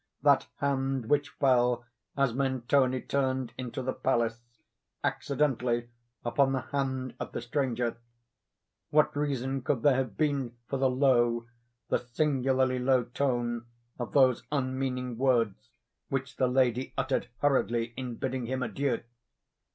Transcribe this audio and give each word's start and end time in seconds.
—that 0.23 0.47
hand 0.55 1.09
which 1.11 1.29
fell, 1.29 1.85
as 2.17 2.33
Mentoni 2.33 3.01
turned 3.01 3.53
into 3.55 3.83
the 3.83 3.93
palace, 3.93 4.41
accidentally, 5.03 5.89
upon 6.25 6.53
the 6.53 6.61
hand 6.71 7.13
of 7.19 7.33
the 7.33 7.39
stranger. 7.43 7.97
What 8.89 9.15
reason 9.15 9.61
could 9.61 9.83
there 9.83 9.93
have 9.93 10.17
been 10.17 10.55
for 10.65 10.77
the 10.77 10.89
low—the 10.89 11.99
singularly 11.99 12.79
low 12.79 13.03
tone 13.03 13.67
of 13.99 14.13
those 14.13 14.41
unmeaning 14.51 15.19
words 15.19 15.69
which 16.09 16.37
the 16.37 16.47
lady 16.47 16.95
uttered 16.97 17.27
hurriedly 17.37 17.93
in 17.95 18.15
bidding 18.15 18.47
him 18.47 18.63
adieu? 18.63 19.01